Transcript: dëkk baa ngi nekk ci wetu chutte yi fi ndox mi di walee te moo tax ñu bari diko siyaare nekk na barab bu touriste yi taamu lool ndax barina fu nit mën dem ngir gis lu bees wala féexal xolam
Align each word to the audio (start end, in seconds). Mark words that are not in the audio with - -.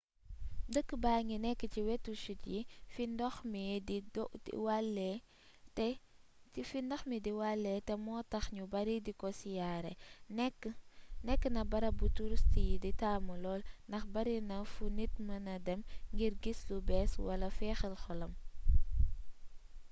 dëkk 0.73 0.89
baa 1.03 1.19
ngi 1.25 1.37
nekk 1.45 1.61
ci 1.73 1.79
wetu 1.87 2.11
chutte 2.23 2.49
yi 2.55 2.61
fi 6.63 6.79
ndox 6.79 7.01
mi 7.09 7.17
di 7.25 7.31
walee 7.49 7.81
te 7.87 7.93
moo 8.05 8.21
tax 8.31 8.45
ñu 8.55 8.63
bari 8.73 8.95
diko 9.05 9.27
siyaare 9.39 9.93
nekk 11.33 11.43
na 11.55 11.61
barab 11.71 11.95
bu 11.99 12.07
touriste 12.15 12.59
yi 12.69 12.77
taamu 13.01 13.33
lool 13.43 13.61
ndax 13.89 14.03
barina 14.13 14.57
fu 14.73 14.83
nit 14.97 15.13
mën 15.27 15.45
dem 15.65 15.81
ngir 16.13 16.33
gis 16.43 16.59
lu 16.69 16.77
bees 16.87 17.11
wala 17.27 17.47
féexal 17.57 17.95
xolam 18.03 18.33